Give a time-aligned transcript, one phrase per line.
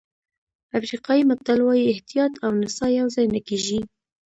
[0.79, 3.79] افریقایي متل وایي احتیاط او نڅا یوځای نه کېږي.